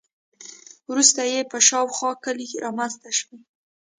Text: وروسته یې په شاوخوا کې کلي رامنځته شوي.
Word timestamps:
وروسته 0.89 1.21
یې 1.31 1.39
په 1.51 1.57
شاوخوا 1.67 2.11
کې 2.13 2.21
کلي 2.23 2.47
رامنځته 2.65 3.09
شوي. 3.19 3.39